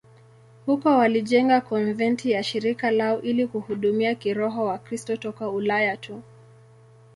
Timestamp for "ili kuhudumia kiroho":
3.21-4.65